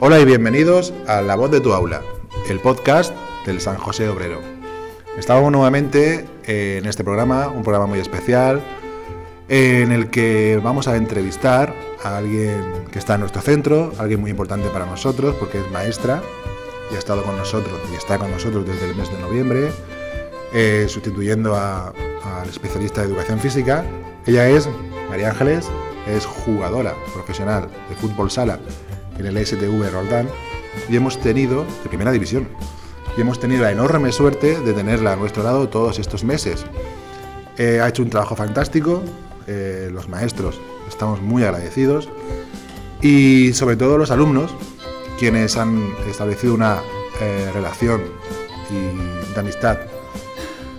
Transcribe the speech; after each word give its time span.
Hola 0.00 0.20
y 0.20 0.24
bienvenidos 0.24 0.92
a 1.06 1.20
La 1.20 1.36
Voz 1.36 1.50
de 1.50 1.60
tu 1.60 1.72
Aula, 1.72 2.02
el 2.48 2.60
podcast 2.60 3.12
del 3.46 3.60
San 3.60 3.76
José 3.76 4.08
Obrero. 4.08 4.40
Estamos 5.18 5.50
nuevamente 5.50 6.24
en 6.46 6.86
este 6.86 7.04
programa, 7.04 7.48
un 7.48 7.62
programa 7.62 7.86
muy 7.86 7.98
especial, 7.98 8.62
en 9.48 9.92
el 9.92 10.10
que 10.10 10.60
vamos 10.62 10.88
a 10.88 10.96
entrevistar 10.96 11.74
a 12.04 12.18
alguien 12.18 12.84
que 12.92 12.98
está 12.98 13.14
en 13.14 13.20
nuestro 13.20 13.42
centro, 13.42 13.92
alguien 13.98 14.20
muy 14.20 14.30
importante 14.30 14.68
para 14.68 14.86
nosotros 14.86 15.34
porque 15.38 15.58
es 15.60 15.70
maestra 15.70 16.22
y 16.90 16.94
ha 16.94 16.98
estado 16.98 17.22
con 17.22 17.36
nosotros 17.36 17.74
y 17.92 17.96
está 17.96 18.18
con 18.18 18.30
nosotros 18.30 18.66
desde 18.66 18.88
el 18.90 18.96
mes 18.96 19.10
de 19.10 19.18
noviembre, 19.18 19.70
eh, 20.52 20.86
sustituyendo 20.88 21.54
a- 21.56 21.92
al 22.36 22.48
especialista 22.48 23.00
de 23.00 23.08
educación 23.08 23.38
física. 23.38 23.84
Ella 24.26 24.48
es 24.48 24.68
María 25.08 25.30
Ángeles, 25.30 25.68
es 26.06 26.26
jugadora 26.26 26.94
profesional 27.14 27.68
de 27.88 27.94
fútbol 27.96 28.30
sala 28.30 28.58
en 29.18 29.26
el 29.26 29.46
STV 29.46 29.90
Roldán 29.90 30.28
y 30.88 30.96
hemos 30.96 31.18
tenido, 31.18 31.64
de 31.82 31.88
primera 31.88 32.12
división, 32.12 32.48
y 33.16 33.20
hemos 33.20 33.40
tenido 33.40 33.62
la 33.62 33.72
enorme 33.72 34.12
suerte 34.12 34.60
de 34.60 34.72
tenerla 34.72 35.14
a 35.14 35.16
nuestro 35.16 35.42
lado 35.42 35.68
todos 35.68 35.98
estos 35.98 36.24
meses. 36.24 36.64
Eh, 37.56 37.80
ha 37.82 37.88
hecho 37.88 38.02
un 38.02 38.10
trabajo 38.10 38.36
fantástico, 38.36 39.02
eh, 39.46 39.88
los 39.92 40.08
maestros 40.08 40.60
estamos 40.88 41.20
muy 41.20 41.42
agradecidos 41.42 42.08
y 43.02 43.52
sobre 43.54 43.76
todo 43.76 43.98
los 43.98 44.10
alumnos, 44.10 44.54
quienes 45.18 45.56
han 45.56 45.92
establecido 46.08 46.54
una 46.54 46.78
eh, 47.20 47.50
relación 47.52 48.02
y 48.70 49.32
de 49.34 49.40
amistad 49.40 49.78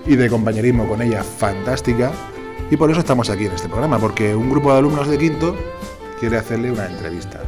y 0.06 0.16
de 0.16 0.30
compañerismo 0.30 0.88
con 0.88 1.02
ella 1.02 1.24
fantástica 1.24 2.12
y 2.72 2.78
por 2.78 2.90
eso 2.92 3.00
estamos 3.00 3.30
aquí 3.30 3.46
en 3.46 3.52
este 3.54 3.68
programa, 3.68 3.98
porque 4.00 4.36
un 4.36 4.50
grupo 4.50 4.72
de 4.72 4.78
alumnos 4.80 5.08
de 5.08 5.18
quinto 5.18 5.56
quiere 6.20 6.38
hacerle 6.38 6.72
una 6.72 6.86
entrevista. 6.86 7.40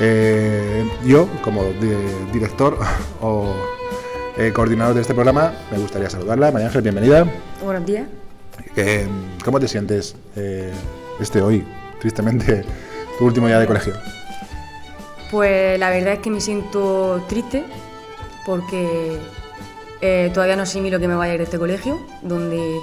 Eh, 0.00 0.88
yo, 1.04 1.28
como 1.42 1.64
di- 1.64 2.30
director 2.32 2.78
o 3.20 3.54
eh, 4.36 4.50
coordinador 4.54 4.94
de 4.94 5.02
este 5.02 5.14
programa, 5.14 5.52
me 5.70 5.78
gustaría 5.78 6.08
saludarla. 6.08 6.50
María 6.50 6.68
Ángel, 6.68 6.82
bienvenida. 6.82 7.26
Buenos 7.62 7.84
días. 7.86 8.06
Eh, 8.76 9.06
¿Cómo 9.44 9.60
te 9.60 9.68
sientes 9.68 10.16
este 11.20 11.42
hoy, 11.42 11.64
tristemente, 12.00 12.64
tu 13.18 13.26
último 13.26 13.46
día 13.46 13.58
de 13.58 13.66
colegio? 13.66 13.92
Pues 15.30 15.78
la 15.78 15.90
verdad 15.90 16.14
es 16.14 16.18
que 16.20 16.30
me 16.30 16.40
siento 16.40 17.22
triste 17.28 17.64
porque 18.46 19.18
eh, 20.04 20.32
todavía 20.34 20.56
no 20.56 20.64
asimilo 20.64 20.98
que 20.98 21.06
me 21.06 21.14
vaya 21.14 21.30
a 21.30 21.34
ir 21.34 21.38
de 21.38 21.44
este 21.44 21.60
colegio, 21.60 22.00
donde 22.22 22.80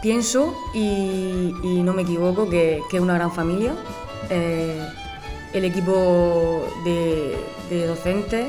pienso 0.00 0.54
y, 0.72 1.52
no 1.62 1.92
me 1.92 2.02
equivoco 2.02 2.48
que, 2.48 2.82
es 2.90 3.00
una 3.00 3.14
gran 3.14 3.30
familia. 3.30 3.74
Eh, 4.30 4.82
el 5.52 5.64
equipo 5.66 6.66
de, 6.84 7.36
docentes 7.86 8.46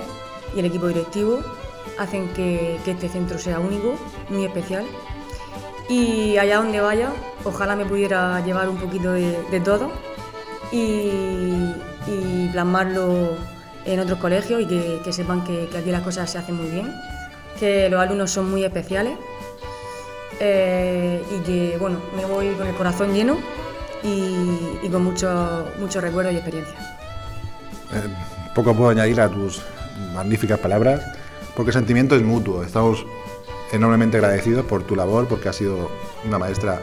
y 0.55 0.59
el 0.59 0.65
equipo 0.65 0.87
directivo 0.87 1.41
hacen 1.99 2.29
que, 2.29 2.79
este 2.85 3.09
centro 3.09 3.37
sea 3.37 3.59
único, 3.59 3.95
muy 4.29 4.45
especial. 4.45 4.85
Y 5.89 6.37
allá 6.37 6.57
donde 6.57 6.79
vaya, 6.79 7.09
ojalá 7.43 7.75
me 7.75 7.85
pudiera 7.85 8.39
llevar 8.45 8.69
un 8.69 8.77
poquito 8.77 9.11
de, 9.11 9.61
todo 9.65 9.91
y, 10.71 11.73
plasmarlo 12.53 13.35
en 13.83 13.99
otros 13.99 14.19
colegios 14.19 14.61
y 14.61 14.67
que, 15.03 15.11
sepan 15.11 15.43
que 15.43 15.67
aquí 15.77 15.91
las 15.91 16.03
cosas 16.03 16.31
se 16.31 16.37
hacen 16.37 16.55
muy 16.55 16.69
bien, 16.69 16.93
que 17.59 17.89
los 17.89 17.99
alumnos 17.99 18.31
son 18.31 18.49
muy 18.49 18.63
especiales 18.63 19.17
eh, 20.39 21.21
y 21.29 21.39
que 21.43 21.77
bueno, 21.79 21.99
me 22.15 22.25
voy 22.25 22.49
con 22.55 22.67
el 22.67 22.75
corazón 22.75 23.13
lleno 23.13 23.37
y, 24.03 24.89
con 24.89 25.03
muchos 25.03 25.65
muchos 25.79 26.01
recuerdos 26.01 26.33
y 26.33 26.37
experiencias. 26.37 26.79
Eh, 27.93 28.07
poco 28.55 28.75
puedo 28.75 28.89
añadir 28.89 29.21
a 29.21 29.29
tus 29.29 29.61
magníficas 30.13 30.59
palabras, 30.59 31.01
porque 31.55 31.69
el 31.69 31.73
sentimiento 31.73 32.15
es 32.15 32.23
mutuo. 32.23 32.63
Estamos 32.63 33.05
enormemente 33.71 34.17
agradecidos 34.17 34.65
por 34.65 34.83
tu 34.83 34.95
labor, 34.95 35.27
porque 35.27 35.49
has 35.49 35.55
sido 35.55 35.91
una 36.25 36.39
maestra 36.39 36.81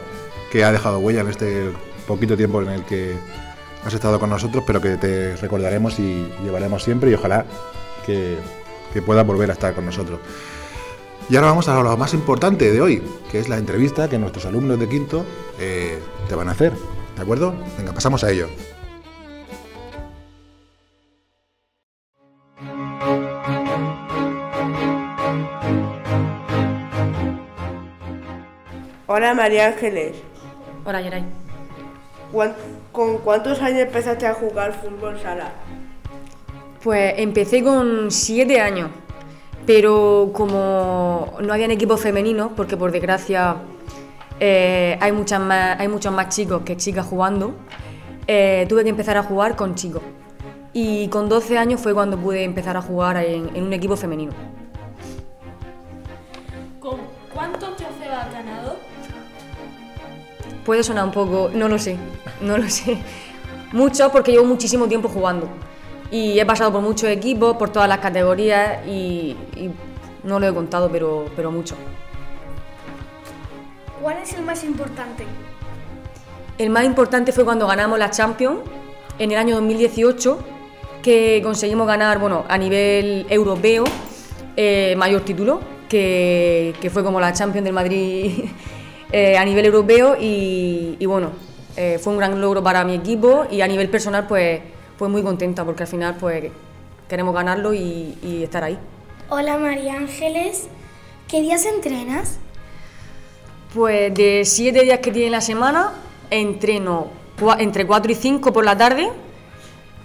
que 0.51 0.63
ha 0.63 0.71
dejado 0.71 0.99
huella 0.99 1.21
en 1.21 1.27
este 1.27 1.71
poquito 2.07 2.35
tiempo 2.35 2.61
en 2.61 2.69
el 2.69 2.85
que 2.85 3.15
has 3.85 3.93
estado 3.93 4.19
con 4.19 4.29
nosotros, 4.29 4.63
pero 4.65 4.81
que 4.81 4.97
te 4.97 5.35
recordaremos 5.35 5.99
y 5.99 6.31
llevaremos 6.43 6.83
siempre 6.83 7.11
y 7.11 7.13
ojalá 7.13 7.45
que, 8.05 8.37
que 8.93 9.01
puedas 9.01 9.25
volver 9.25 9.49
a 9.49 9.53
estar 9.53 9.73
con 9.73 9.85
nosotros. 9.85 10.19
Y 11.29 11.35
ahora 11.35 11.49
vamos 11.49 11.67
a 11.69 11.79
lo 11.81 11.95
más 11.97 12.13
importante 12.13 12.71
de 12.71 12.81
hoy, 12.81 13.03
que 13.31 13.39
es 13.39 13.49
la 13.49 13.57
entrevista 13.57 14.09
que 14.09 14.17
nuestros 14.17 14.45
alumnos 14.45 14.79
de 14.79 14.89
quinto 14.89 15.25
eh, 15.59 15.99
te 16.27 16.35
van 16.35 16.47
a 16.47 16.51
hacer. 16.51 16.73
¿De 17.15 17.21
acuerdo? 17.21 17.53
Venga, 17.77 17.93
pasamos 17.93 18.23
a 18.23 18.31
ello. 18.31 18.47
Hola 29.07 29.33
María 29.33 29.67
Ángeles. 29.67 30.15
Hola, 30.85 31.01
Geray. 31.01 31.23
¿Cuán- 32.31 32.55
¿Con 32.91 33.17
cuántos 33.19 33.61
años 33.61 33.79
empezaste 33.81 34.27
a 34.27 34.33
jugar 34.33 34.73
fútbol 34.73 35.19
sala? 35.19 35.51
Pues 36.83 37.15
empecé 37.17 37.61
con 37.61 38.09
siete 38.09 38.61
años, 38.61 38.89
pero 39.65 40.29
como 40.33 41.33
no 41.41 41.53
habían 41.53 41.71
equipos 41.71 41.99
femeninos, 41.99 42.51
porque 42.55 42.77
por 42.77 42.93
desgracia 42.93 43.57
eh, 44.39 44.97
hay, 45.01 45.11
muchas 45.11 45.41
más, 45.41 45.77
hay 45.77 45.89
muchos 45.89 46.13
más 46.13 46.33
chicos 46.33 46.61
que 46.63 46.77
chicas 46.77 47.05
jugando, 47.05 47.53
eh, 48.27 48.65
tuve 48.69 48.83
que 48.83 48.89
empezar 48.91 49.17
a 49.17 49.23
jugar 49.23 49.57
con 49.57 49.75
chicos. 49.75 50.01
Y 50.71 51.09
con 51.09 51.27
12 51.27 51.57
años 51.57 51.81
fue 51.81 51.93
cuando 51.93 52.17
pude 52.17 52.45
empezar 52.45 52.77
a 52.77 52.81
jugar 52.81 53.17
en, 53.17 53.53
en 53.53 53.63
un 53.65 53.73
equipo 53.73 53.97
femenino. 53.97 54.31
¿Con 56.79 56.99
cuántos 57.33 57.75
trofeos 57.75 58.13
has 58.13 58.31
ganado? 58.31 58.77
Puede 60.63 60.83
sonar 60.83 61.03
un 61.03 61.11
poco, 61.11 61.49
no 61.53 61.67
lo 61.67 61.77
sé, 61.77 61.97
no 62.39 62.57
lo 62.57 62.69
sé. 62.69 62.97
Mucho 63.73 64.09
porque 64.11 64.31
llevo 64.31 64.45
muchísimo 64.45 64.87
tiempo 64.87 65.09
jugando. 65.09 65.49
Y 66.11 66.39
he 66.39 66.45
pasado 66.45 66.71
por 66.71 66.81
muchos 66.81 67.09
equipos, 67.09 67.57
por 67.57 67.69
todas 67.69 67.87
las 67.87 67.99
categorías 67.99 68.85
y, 68.87 69.35
y 69.55 69.71
no 70.23 70.39
lo 70.39 70.47
he 70.47 70.53
contado, 70.53 70.89
pero, 70.89 71.25
pero 71.35 71.51
mucho. 71.51 71.75
¿Cuál 74.01 74.17
es 74.23 74.33
el 74.33 74.43
más 74.43 74.63
importante? 74.63 75.25
El 76.57 76.69
más 76.69 76.85
importante 76.85 77.31
fue 77.31 77.45
cuando 77.45 77.67
ganamos 77.67 77.99
la 77.99 78.09
Champions 78.09 78.59
en 79.17 79.31
el 79.31 79.37
año 79.37 79.55
2018, 79.55 80.39
que 81.01 81.41
conseguimos 81.43 81.87
ganar, 81.87 82.19
bueno, 82.19 82.45
a 82.47 82.57
nivel 82.57 83.25
europeo, 83.29 83.83
eh, 84.55 84.95
mayor 84.97 85.21
título, 85.21 85.59
que, 85.87 86.73
que 86.81 86.89
fue 86.89 87.03
como 87.03 87.19
la 87.19 87.33
Champions 87.33 87.65
del 87.65 87.73
Madrid 87.73 88.45
eh, 89.11 89.37
a 89.37 89.45
nivel 89.45 89.65
europeo 89.65 90.15
y, 90.19 90.95
y 90.99 91.05
bueno, 91.05 91.31
eh, 91.75 91.97
fue 91.99 92.13
un 92.13 92.19
gran 92.19 92.39
logro 92.39 92.63
para 92.63 92.83
mi 92.83 92.95
equipo 92.95 93.45
y 93.49 93.61
a 93.61 93.67
nivel 93.67 93.89
personal 93.89 94.27
pues, 94.27 94.61
pues 94.99 95.09
muy 95.09 95.23
contenta 95.23 95.63
porque 95.63 95.83
al 95.83 95.89
final 95.89 96.17
pues 96.19 96.51
queremos 97.07 97.33
ganarlo 97.33 97.73
y, 97.73 98.17
y 98.21 98.43
estar 98.43 98.63
ahí. 98.65 98.77
Hola 99.29 99.57
María 99.57 99.95
Ángeles, 99.95 100.67
¿qué 101.29 101.39
días 101.39 101.65
entrenas? 101.65 102.37
Pues 103.73 104.13
de 104.13 104.43
siete 104.43 104.83
días 104.83 104.99
que 104.99 105.11
tiene 105.11 105.31
la 105.31 105.41
semana, 105.41 105.93
entreno 106.29 107.07
entre 107.59 107.87
4 107.87 108.11
y 108.11 108.15
5 108.15 108.51
por 108.51 108.65
la 108.65 108.77
tarde 108.77 109.09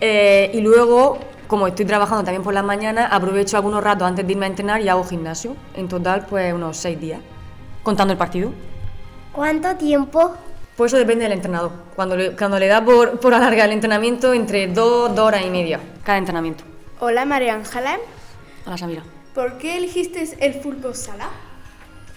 eh, 0.01 0.53
y 0.55 0.61
luego, 0.61 1.19
como 1.49 1.67
estoy 1.67 1.85
trabajando 1.85 2.23
también 2.23 2.45
por 2.45 2.55
las 2.55 2.65
mañanas, 2.65 3.09
aprovecho 3.11 3.57
algunos 3.57 3.83
ratos 3.83 4.07
antes 4.07 4.25
de 4.25 4.33
irme 4.33 4.47
a 4.47 4.49
entrenar 4.51 4.81
y 4.81 4.89
hago 4.89 5.03
gimnasio. 5.03 5.57
En 5.75 5.89
total, 5.89 6.27
pues 6.31 6.55
unos 6.55 6.77
6 6.77 7.01
días, 7.01 7.21
contando 7.83 8.13
el 8.13 8.19
partido. 8.19 8.53
¿Cuánto 9.33 9.75
tiempo? 9.75 10.35
Pues 10.77 10.93
eso 10.93 10.99
depende 10.99 11.25
del 11.25 11.33
entrenador. 11.33 11.71
Cuando 11.95 12.17
le, 12.17 12.33
cuando 12.33 12.59
le 12.59 12.67
da 12.67 12.85
por, 12.85 13.21
por 13.21 13.33
alargar 13.33 13.67
el 13.67 13.73
entrenamiento, 13.73 14.35
entre 14.35 14.67
2, 14.67 15.15
2 15.15 15.19
horas 15.19 15.43
y 15.47 15.51
media 15.51 15.79
cada 16.03 16.19
entrenamiento. 16.19 16.65
Hola 16.99 17.25
María 17.25 17.55
Ángela. 17.55 17.99
A 18.67 18.71
la 18.71 18.77
Samira. 18.77 19.03
¿Por 19.35 19.59
qué 19.59 19.79
elegiste 19.79 20.29
el 20.41 20.55
fútbol 20.55 20.95
sala? 20.95 21.29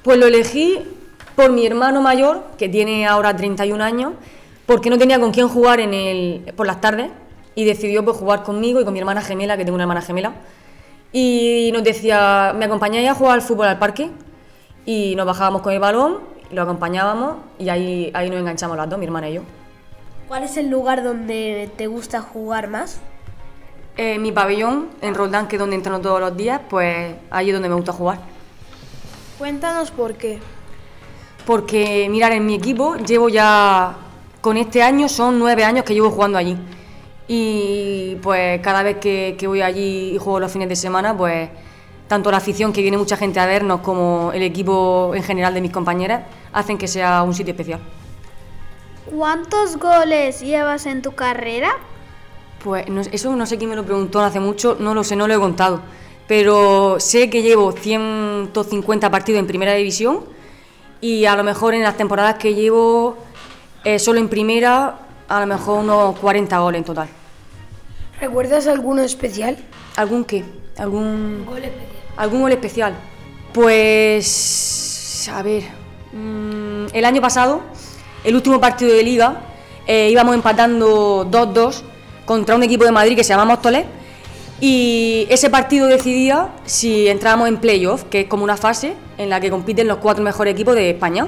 Pues 0.04 0.18
lo 0.18 0.26
elegí 0.26 0.80
por 1.36 1.52
mi 1.52 1.68
hermano 1.68 2.02
mayor, 2.02 2.44
que 2.58 2.68
tiene 2.68 3.06
ahora 3.06 3.36
31 3.36 3.84
años, 3.84 4.14
porque 4.66 4.90
no 4.90 4.98
tenía 4.98 5.20
con 5.20 5.32
quién 5.32 5.48
jugar 5.48 5.80
en 5.80 5.94
el, 5.94 6.54
por 6.56 6.66
las 6.66 6.82
tardes 6.82 7.12
y 7.54 7.64
decidió 7.66 8.04
pues, 8.04 8.18
jugar 8.18 8.44
conmigo 8.44 8.82
y 8.82 8.86
con 8.86 8.94
mi 8.94 9.00
hermana 9.00 9.22
gemela, 9.22 9.56
que 9.56 9.66
tengo 9.66 9.76
una 9.76 9.84
hermana 9.84 10.02
gemela. 10.02 10.34
Y 11.12 11.70
nos 11.74 11.84
decía, 11.84 12.54
¿me 12.58 12.66
acompañáis 12.66 13.08
a 13.10 13.14
jugar 13.14 13.36
al 13.36 13.42
fútbol 13.42 13.68
al 13.68 13.80
parque? 13.80 14.10
Y 14.86 15.16
nos 15.16 15.26
bajábamos 15.26 15.62
con 15.62 15.74
el 15.74 15.80
balón, 15.80 16.20
lo 16.52 16.62
acompañábamos 16.62 17.38
y 17.60 17.70
ahí, 17.70 18.12
ahí 18.14 18.30
nos 18.30 18.40
enganchamos 18.40 18.78
las 18.78 18.90
dos, 18.90 18.98
mi 19.00 19.06
hermana 19.06 19.30
y 19.30 19.36
yo. 19.36 19.42
¿Cuál 20.28 20.44
es 20.44 20.58
el 20.58 20.70
lugar 20.70 21.04
donde 21.04 21.70
te 21.78 21.88
gusta 21.88 22.22
jugar 22.22 22.68
más? 22.68 23.00
En 23.96 24.22
mi 24.22 24.32
pabellón, 24.32 24.90
en 25.02 25.16
Roldán, 25.16 25.48
que 25.48 25.56
es 25.56 25.60
donde 25.60 25.76
entreno 25.76 26.00
todos 26.02 26.20
los 26.20 26.36
días, 26.38 26.62
pues 26.70 27.16
ahí 27.30 27.50
es 27.50 27.54
donde 27.54 27.70
me 27.70 27.76
gusta 27.76 27.94
jugar. 27.94 28.20
Cuéntanos 29.38 29.92
por 29.92 30.16
qué. 30.16 30.40
porque 31.46 32.08
mirar 32.10 32.34
en 32.34 32.46
mi 32.46 32.56
equipo 32.56 32.96
llevo 32.98 33.30
ya 33.30 33.96
con 34.42 34.58
este 34.58 34.84
año 34.84 35.08
son 35.08 35.40
nueve 35.40 35.64
años 35.64 35.86
que 35.86 35.94
llevo 35.94 36.12
jugando 36.12 36.38
allí 36.38 36.58
y 37.28 38.16
pues 38.22 38.60
cada 38.62 38.84
vez 38.84 38.98
que, 38.98 39.36
que 39.40 39.48
voy 39.48 39.62
allí 39.62 40.12
y 40.16 40.18
juego 40.18 40.40
los 40.42 40.52
fines 40.52 40.68
de 40.68 40.76
semana 40.76 41.16
pues 41.16 41.50
tanto 42.08 42.32
la 42.32 42.38
afición 42.38 42.72
que 42.74 42.82
viene 42.82 42.98
mucha 42.98 43.18
gente 43.18 43.40
a 43.40 43.46
vernos 43.46 43.82
como 43.82 44.32
el 44.34 44.42
equipo 44.44 45.12
en 45.16 45.24
general 45.24 45.54
de 45.54 45.62
mis 45.62 45.72
compañeras 45.72 46.24
hacen 46.54 46.78
que 46.78 46.88
sea 46.88 47.24
un 47.24 47.34
sitio 47.34 47.52
especial. 47.52 47.80
¿Cuántos 49.06 49.78
goles 49.78 50.42
llevas 50.42 50.86
en 50.86 51.02
tu 51.02 51.14
carrera? 51.16 51.70
Pues 52.64 52.88
no- 52.90 53.02
eso 53.02 53.36
no 53.36 53.46
sé 53.46 53.58
quién 53.58 53.70
me 53.70 53.76
lo 53.76 53.84
preguntó 53.86 54.20
hace 54.22 54.40
mucho, 54.40 54.76
no 54.80 54.94
lo 54.94 55.04
sé, 55.04 55.16
no 55.16 55.28
lo 55.28 55.34
he 55.34 55.40
contado. 55.40 55.82
Pero 56.28 56.98
sé 57.00 57.30
que 57.30 57.42
llevo 57.42 57.72
150 57.72 59.10
partidos 59.10 59.40
en 59.40 59.48
primera 59.48 59.74
división 59.74 60.26
y 61.00 61.26
a 61.26 61.36
lo 61.36 61.44
mejor 61.44 61.74
en 61.74 61.84
las 61.84 61.96
temporadas 61.96 62.36
que 62.36 62.54
llevo 62.54 63.18
eh, 63.86 63.98
solo 64.00 64.20
en 64.20 64.28
primera, 64.28 65.00
a 65.30 65.40
lo 65.40 65.48
mejor 65.48 65.80
unos 65.84 66.18
40 66.20 66.58
goles 66.60 66.80
en 66.80 66.86
total. 66.86 67.08
¿Recuerdas 68.20 68.68
alguno 68.68 69.02
especial? 69.04 69.58
¿Algún 69.96 70.26
qué? 70.26 70.44
¿Algún 70.78 71.46
gol 71.46 71.64
especial? 71.64 71.97
¿Algún 72.18 72.42
gol 72.42 72.52
especial? 72.52 72.96
Pues. 73.54 75.30
A 75.32 75.44
ver. 75.44 75.64
mm, 76.14 76.88
el 76.94 77.06
año 77.06 77.22
pasado, 77.22 77.62
el 78.24 78.36
último 78.36 78.60
partido 78.60 78.94
de 78.94 79.04
liga, 79.04 79.42
eh, 79.86 80.10
íbamos 80.12 80.34
empatando 80.34 81.28
2-2 81.30 81.84
contra 82.26 82.56
un 82.56 82.64
equipo 82.64 82.86
de 82.86 82.92
Madrid 82.92 83.16
que 83.16 83.24
se 83.24 83.30
llama 83.30 83.46
Móstoles. 83.46 83.86
Y 84.60 85.28
ese 85.30 85.52
partido 85.52 85.86
decidía 85.86 86.50
si 86.66 87.08
entrábamos 87.08 87.48
en 87.48 87.58
playoff, 87.58 88.06
que 88.06 88.22
es 88.22 88.28
como 88.28 88.44
una 88.44 88.58
fase 88.58 88.96
en 89.20 89.30
la 89.30 89.40
que 89.40 89.52
compiten 89.52 89.88
los 89.88 89.98
cuatro 89.98 90.24
mejores 90.24 90.54
equipos 90.54 90.74
de 90.74 90.90
España. 90.90 91.28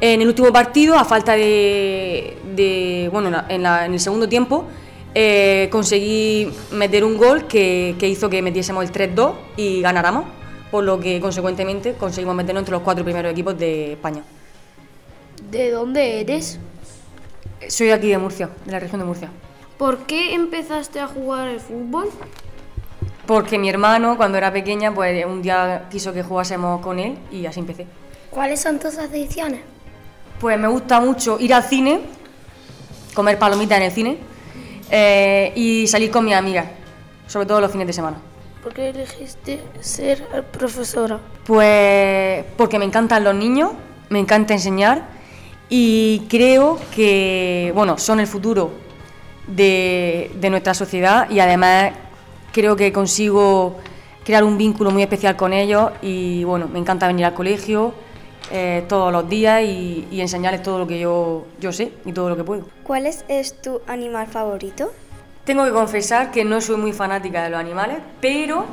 En 0.00 0.22
el 0.22 0.28
último 0.28 0.52
partido, 0.52 0.96
a 0.96 1.04
falta 1.04 1.32
de. 1.32 3.08
bueno, 3.10 3.42
en 3.48 3.66
el 3.66 3.98
segundo 3.98 4.28
tiempo, 4.28 4.66
eh, 5.18 5.70
conseguí 5.70 6.52
meter 6.72 7.02
un 7.02 7.16
gol 7.16 7.46
que, 7.46 7.96
que 7.98 8.06
hizo 8.06 8.28
que 8.28 8.42
metiésemos 8.42 8.84
el 8.84 8.92
3-2 8.92 9.32
y 9.56 9.80
ganáramos, 9.80 10.26
por 10.70 10.84
lo 10.84 11.00
que 11.00 11.22
consecuentemente 11.22 11.94
conseguimos 11.94 12.36
meternos 12.36 12.60
entre 12.60 12.72
los 12.72 12.82
cuatro 12.82 13.02
primeros 13.02 13.32
equipos 13.32 13.58
de 13.58 13.94
España. 13.94 14.22
¿De 15.50 15.70
dónde 15.70 16.20
eres? 16.20 16.58
Soy 17.66 17.92
aquí 17.92 18.08
de 18.08 18.18
Murcia, 18.18 18.50
de 18.66 18.72
la 18.72 18.78
región 18.78 19.00
de 19.00 19.06
Murcia. 19.06 19.30
¿Por 19.78 20.00
qué 20.00 20.34
empezaste 20.34 21.00
a 21.00 21.06
jugar 21.06 21.48
al 21.48 21.60
fútbol? 21.60 22.10
Porque 23.26 23.58
mi 23.58 23.70
hermano, 23.70 24.18
cuando 24.18 24.36
era 24.36 24.52
pequeña, 24.52 24.94
pues 24.94 25.24
un 25.24 25.40
día 25.40 25.86
quiso 25.90 26.12
que 26.12 26.22
jugásemos 26.24 26.82
con 26.82 26.98
él 26.98 27.16
y 27.32 27.46
así 27.46 27.60
empecé. 27.60 27.86
¿Cuáles 28.28 28.60
son 28.60 28.78
tus 28.78 28.98
aficiones? 28.98 29.60
Pues 30.38 30.58
me 30.58 30.68
gusta 30.68 31.00
mucho 31.00 31.38
ir 31.40 31.54
al 31.54 31.62
cine, 31.62 32.00
comer 33.14 33.38
palomitas 33.38 33.78
en 33.78 33.84
el 33.84 33.92
cine 33.92 34.35
eh, 34.90 35.52
y 35.54 35.86
salir 35.86 36.10
con 36.10 36.24
mis 36.24 36.34
amigas, 36.34 36.66
sobre 37.26 37.46
todo 37.46 37.60
los 37.60 37.70
fines 37.70 37.86
de 37.86 37.92
semana. 37.92 38.18
¿Por 38.62 38.74
qué 38.74 38.88
elegiste 38.90 39.60
ser 39.80 40.26
profesora? 40.52 41.20
Pues 41.44 42.44
porque 42.56 42.78
me 42.78 42.84
encantan 42.84 43.22
los 43.22 43.34
niños, 43.34 43.72
me 44.08 44.18
encanta 44.18 44.54
enseñar 44.54 45.06
y 45.68 46.26
creo 46.28 46.78
que, 46.94 47.72
bueno, 47.74 47.98
son 47.98 48.20
el 48.20 48.26
futuro 48.26 48.70
de, 49.46 50.30
de 50.34 50.50
nuestra 50.50 50.74
sociedad 50.74 51.30
y 51.30 51.40
además 51.40 51.92
creo 52.52 52.74
que 52.74 52.92
consigo 52.92 53.76
crear 54.24 54.42
un 54.42 54.58
vínculo 54.58 54.90
muy 54.90 55.02
especial 55.02 55.36
con 55.36 55.52
ellos 55.52 55.92
y, 56.02 56.42
bueno, 56.42 56.66
me 56.66 56.80
encanta 56.80 57.06
venir 57.06 57.24
al 57.24 57.34
colegio 57.34 57.94
eh, 58.50 58.84
todos 58.88 59.12
los 59.12 59.28
días 59.28 59.62
y, 59.62 60.06
y 60.10 60.20
enseñarles 60.20 60.62
todo 60.62 60.78
lo 60.78 60.86
que 60.86 60.98
yo, 60.98 61.46
yo 61.60 61.72
sé 61.72 61.92
y 62.04 62.12
todo 62.12 62.28
lo 62.28 62.36
que 62.36 62.44
puedo. 62.44 62.64
¿Cuál 62.84 63.06
es, 63.06 63.24
es 63.28 63.60
tu 63.60 63.80
animal 63.86 64.26
favorito? 64.26 64.92
Tengo 65.44 65.64
que 65.64 65.70
confesar 65.70 66.30
que 66.30 66.44
no 66.44 66.60
soy 66.60 66.76
muy 66.76 66.92
fanática 66.92 67.44
de 67.44 67.50
los 67.50 67.60
animales, 67.60 67.98
pero 68.20 68.64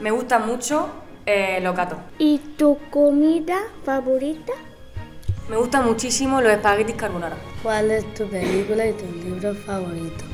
me 0.00 0.10
gustan 0.10 0.46
mucho 0.46 0.88
eh, 1.26 1.60
los 1.62 1.76
gatos. 1.76 1.98
¿Y 2.18 2.38
tu 2.56 2.78
comida 2.90 3.58
favorita? 3.84 4.52
Me 5.48 5.56
gustan 5.56 5.86
muchísimo 5.86 6.40
los 6.40 6.52
espaguetis 6.52 6.96
carbonara. 6.96 7.36
¿Cuál 7.62 7.90
es 7.90 8.14
tu 8.14 8.26
película 8.26 8.86
y 8.86 8.92
tu 8.92 9.04
libro 9.22 9.54
favorito? 9.54 10.24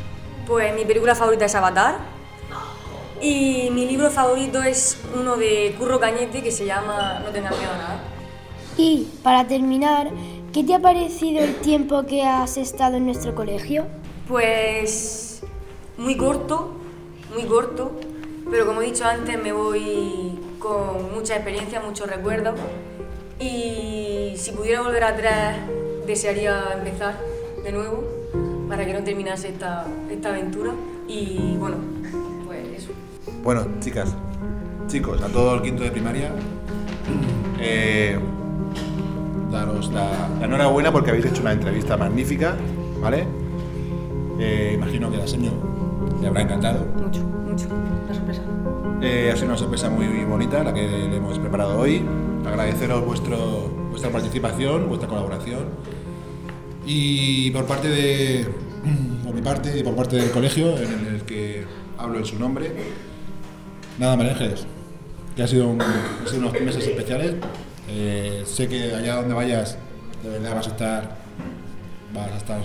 Pues 0.47 0.75
mi 0.75 0.85
película 0.85 1.15
favorita 1.15 1.45
es 1.45 1.55
Avatar. 1.55 1.97
Y 3.21 3.71
mi 3.71 3.87
libro 3.87 4.11
favorito 4.11 4.63
es 4.63 4.99
uno 5.15 5.37
de 5.37 5.75
Curro 5.79 6.01
Cañete 6.01 6.43
que 6.43 6.51
se 6.51 6.67
llama 6.67 7.21
No 7.25 7.31
tengas 7.31 7.57
miedo 7.57 7.73
a 7.73 7.77
nada. 7.77 8.01
Y 8.77 9.09
para 9.23 9.47
terminar, 9.47 10.11
¿qué 10.53 10.65
te 10.65 10.75
ha 10.75 10.81
parecido 10.81 11.45
el 11.45 11.55
tiempo 11.57 12.05
que 12.07 12.25
has 12.25 12.57
estado 12.57 12.97
en 12.97 13.07
nuestro 13.07 13.35
colegio? 13.35 13.87
Pues 14.27 15.43
muy 15.97 16.17
corto, 16.17 16.73
muy 17.33 17.45
corto, 17.45 17.93
pero 18.51 18.67
como 18.67 18.83
he 18.83 18.87
dicho 18.87 19.05
antes 19.05 19.41
me 19.41 19.53
voy 19.53 20.39
con 20.59 21.15
mucha 21.15 21.37
experiencia, 21.37 21.81
muchos 21.81 22.09
recuerdos 22.09 22.55
y 23.39 24.35
si 24.37 24.53
pudiera 24.53 24.83
volver 24.83 25.05
atrás 25.05 25.57
desearía 26.07 26.73
empezar 26.73 27.19
de 27.63 27.73
nuevo 27.73 28.05
para 28.69 28.85
que 28.87 28.93
no 28.93 29.05
terminase 29.05 29.49
esta, 29.49 29.87
esta 30.11 30.31
aventura 30.31 30.73
y 31.07 31.57
bueno, 31.59 31.77
pues 32.47 32.67
eso. 32.77 32.91
Bueno, 33.43 33.67
chicas, 33.81 34.15
chicos, 34.89 35.23
a 35.23 35.29
todo 35.29 35.55
el 35.55 35.63
quinto 35.63 35.83
de 35.83 35.91
primaria, 35.91 36.31
eh, 37.61 38.19
daros 39.55 39.91
la, 39.93 40.29
la 40.41 40.45
enhorabuena 40.47 40.93
porque 40.93 41.11
habéis 41.11 41.27
hecho 41.27 41.41
una 41.41 41.53
entrevista 41.53 41.97
magnífica, 41.97 42.55
¿vale? 43.01 43.25
Eh, 44.39 44.73
imagino 44.75 45.11
que 45.11 45.23
a 45.23 45.27
Senio 45.27 45.53
le 46.21 46.27
habrá 46.29 46.43
encantado. 46.43 46.85
Mucho, 47.03 47.21
mucho, 47.23 47.67
la 48.09 48.15
sorpresa. 48.15 48.43
Eh, 49.01 49.31
ha 49.33 49.37
sido 49.37 49.49
una 49.49 49.57
sorpresa 49.59 49.89
muy 49.91 50.07
bonita 50.25 50.63
la 50.65 50.75
que 50.75 50.83
le 50.87 51.17
hemos 51.17 51.39
preparado 51.39 51.79
hoy. 51.79 52.03
Agradeceros 52.47 53.05
vuestro, 53.05 53.71
vuestra 53.91 54.11
participación, 54.11 54.89
vuestra 54.89 55.09
colaboración. 55.09 55.65
Y 56.87 57.51
por 57.53 57.65
parte 57.67 57.89
de, 57.89 58.47
por 59.25 59.35
mi 59.35 59.41
parte 59.41 59.79
y 59.79 59.83
por 59.83 59.95
parte 59.95 60.17
del 60.17 60.31
colegio 60.31 60.77
en 60.77 61.07
el 61.15 61.23
que 61.23 61.65
hablo 61.99 62.19
en 62.19 62.25
su 62.27 62.39
nombre, 62.39 62.73
nada, 63.99 64.17
María 64.17 64.33
Ángeles, 64.33 64.67
que 65.37 65.43
ha 65.43 65.47
sido, 65.49 65.69
un- 65.69 65.81
ha 65.81 66.27
sido 66.29 66.41
unos 66.49 66.53
meses 66.61 66.87
especiales. 66.87 67.35
Eh, 67.89 68.45
sé 68.47 68.69
que 68.69 68.95
allá 68.95 69.17
donde 69.17 69.35
vayas, 69.35 69.77
de 70.23 70.31
verdad 70.31 70.55
vas 70.55 70.67
a 70.67 70.71
estar, 70.71 71.17
vas 72.15 72.33
a 72.33 72.37
estar 72.37 72.61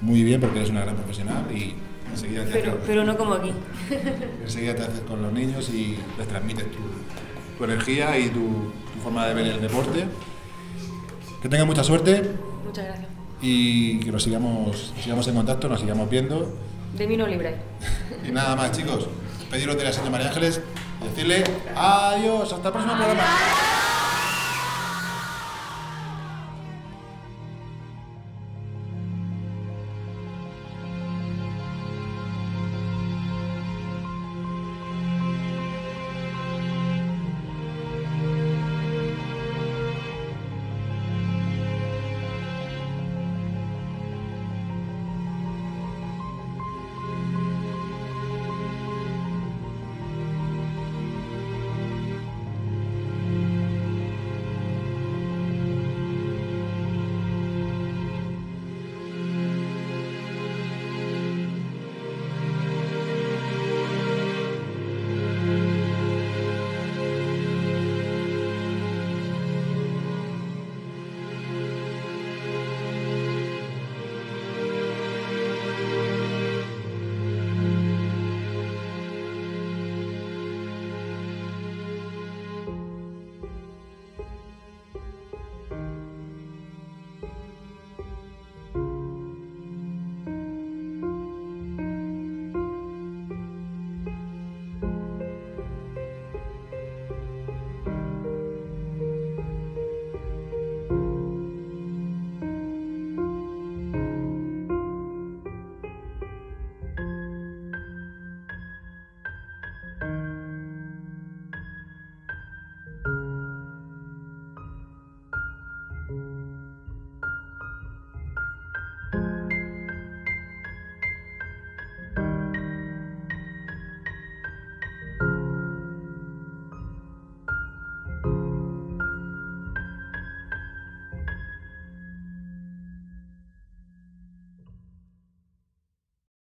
muy 0.00 0.22
bien 0.24 0.40
porque 0.40 0.58
eres 0.58 0.70
una 0.70 0.80
gran 0.82 0.96
profesional 0.96 1.44
y 1.54 1.74
enseguida 2.10 2.44
te 2.44 2.50
Pero, 2.52 2.72
haces- 2.72 2.80
pero 2.86 3.04
no 3.04 3.16
como 3.16 3.34
aquí. 3.34 3.52
enseguida 4.44 4.74
te 4.74 4.82
haces 4.82 5.00
con 5.00 5.22
los 5.22 5.32
niños 5.32 5.68
y 5.70 5.98
les 6.18 6.26
transmites 6.28 6.64
tu, 6.70 6.78
tu 7.58 7.64
energía 7.64 8.18
y 8.18 8.28
tu, 8.28 8.40
tu 8.94 9.00
forma 9.02 9.26
de 9.26 9.34
ver 9.34 9.46
el 9.46 9.60
deporte. 9.60 10.04
Que 11.42 11.48
tengan 11.48 11.68
mucha 11.68 11.84
suerte 11.84 12.22
Muchas 12.64 12.84
gracias. 12.84 13.06
y 13.40 14.00
que 14.00 14.10
nos 14.10 14.24
sigamos, 14.24 14.92
sigamos 15.00 15.28
en 15.28 15.34
contacto, 15.36 15.68
nos 15.68 15.78
sigamos 15.80 16.10
viendo. 16.10 16.52
De 16.96 17.06
mí 17.06 17.16
no 17.16 17.26
libráis. 17.28 17.58
Y 18.26 18.32
nada 18.32 18.56
más, 18.56 18.72
chicos. 18.72 19.06
Pediros 19.48 19.76
de 19.76 19.84
la 19.84 19.92
señora 19.92 20.10
María 20.10 20.28
Ángeles 20.28 20.60
y 21.00 21.04
decirle 21.08 21.44
adiós, 21.76 22.52
hasta 22.52 22.68
el 22.68 22.72
próximo 22.72 22.96
programa. 22.96 23.22